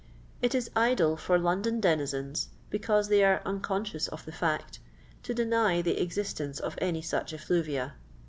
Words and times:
It 0.41 0.55
is 0.55 0.71
idle 0.75 1.15
for 1.15 1.37
London 1.37 1.79
denisens, 1.79 2.47
because 2.71 3.07
they 3.07 3.23
are 3.23 3.39
unconscious 3.45 4.07
of 4.07 4.25
the 4.25 4.31
&ct, 4.31 4.79
to 5.21 5.31
deny 5.35 5.83
the 5.83 6.01
existence 6.01 6.59
of 6.59 6.73
any 6.79 7.03
such 7.03 7.33
effluvia. 7.33 7.93